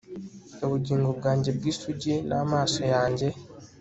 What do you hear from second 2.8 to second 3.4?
yanjye